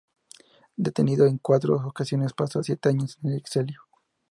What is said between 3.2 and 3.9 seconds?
en el exilio.